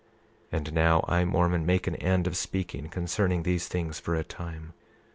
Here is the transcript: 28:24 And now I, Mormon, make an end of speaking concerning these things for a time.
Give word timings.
28:24 0.51 0.57
And 0.57 0.73
now 0.73 1.05
I, 1.07 1.23
Mormon, 1.25 1.63
make 1.63 1.85
an 1.85 1.95
end 1.97 2.25
of 2.25 2.35
speaking 2.35 2.89
concerning 2.89 3.43
these 3.43 3.67
things 3.67 3.99
for 3.99 4.15
a 4.15 4.23
time. 4.23 4.73